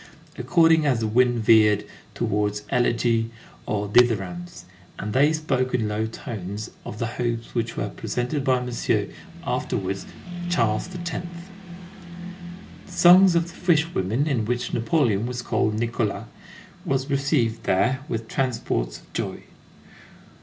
[0.35, 3.29] according as the wind veered towards elegy
[3.67, 4.63] or dithyrambs;
[4.97, 9.05] and they spoke in low tones of the hopes which were presented by Monsieur,
[9.45, 10.07] afterwards
[10.49, 11.23] Charles X.
[12.87, 16.25] The songs of the fishwomen, in which Napoleon was called Nicolas,
[16.83, 19.43] were received there with transports of joy.